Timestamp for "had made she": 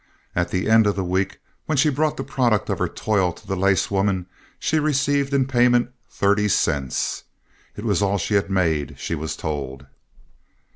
8.33-9.13